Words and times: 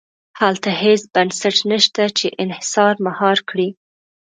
هلته 0.39 0.69
هېڅ 0.81 1.01
بنسټ 1.13 1.57
نه 1.71 1.77
شته 1.85 2.03
چې 2.17 2.27
انحصار 2.43 2.93
مهار 3.05 3.37
کړي. 3.49 3.69